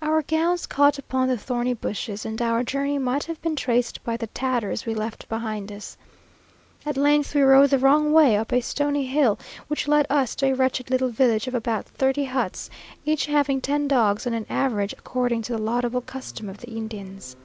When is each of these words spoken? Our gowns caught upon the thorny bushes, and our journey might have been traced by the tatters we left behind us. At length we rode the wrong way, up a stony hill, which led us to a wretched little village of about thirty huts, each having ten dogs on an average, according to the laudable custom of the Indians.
Our 0.00 0.22
gowns 0.22 0.64
caught 0.64 0.96
upon 0.98 1.28
the 1.28 1.36
thorny 1.36 1.74
bushes, 1.74 2.24
and 2.24 2.40
our 2.40 2.62
journey 2.62 2.96
might 2.96 3.24
have 3.24 3.42
been 3.42 3.54
traced 3.56 4.02
by 4.04 4.16
the 4.16 4.28
tatters 4.28 4.86
we 4.86 4.94
left 4.94 5.28
behind 5.28 5.70
us. 5.70 5.98
At 6.86 6.96
length 6.96 7.34
we 7.34 7.42
rode 7.42 7.68
the 7.68 7.78
wrong 7.78 8.10
way, 8.10 8.38
up 8.38 8.54
a 8.54 8.62
stony 8.62 9.04
hill, 9.04 9.38
which 9.68 9.86
led 9.86 10.06
us 10.08 10.34
to 10.36 10.46
a 10.46 10.54
wretched 10.54 10.88
little 10.90 11.10
village 11.10 11.46
of 11.46 11.54
about 11.54 11.84
thirty 11.84 12.24
huts, 12.24 12.70
each 13.04 13.26
having 13.26 13.60
ten 13.60 13.86
dogs 13.86 14.26
on 14.26 14.32
an 14.32 14.46
average, 14.48 14.94
according 14.94 15.42
to 15.42 15.52
the 15.52 15.58
laudable 15.62 16.00
custom 16.00 16.48
of 16.48 16.56
the 16.56 16.70
Indians. 16.70 17.36